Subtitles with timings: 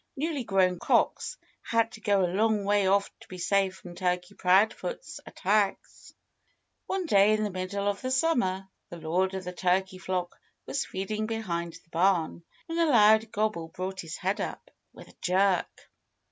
[0.17, 4.33] Newly grown cocks had to go a long way off to be safe from Turkey
[4.33, 6.15] Proudfoot's attacks.
[6.87, 10.87] One day in the middle of the summer the lord of the turkey flock was
[10.87, 15.91] feeding behind the barn when a loud gobble brought his head up with a jerk.